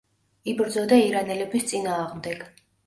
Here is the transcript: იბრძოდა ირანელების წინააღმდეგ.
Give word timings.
იბრძოდა 0.53 0.99
ირანელების 1.11 1.71
წინააღმდეგ. 1.75 2.47